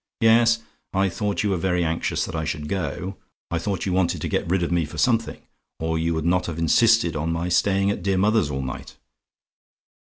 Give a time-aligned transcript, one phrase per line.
[0.21, 0.57] Yes,
[0.93, 3.17] I thought you were very anxious that I should go;
[3.51, 5.43] I thought you wanted to get rid of me for something,
[5.79, 8.95] or you would not have insisted on my staying at dear mother's all night.